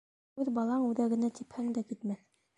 Үҙ 0.43 0.47
балаң 0.55 0.87
үҙәгенә 0.87 1.31
типһәң 1.41 1.71
дә 1.79 1.87
китмәҫ. 1.93 2.27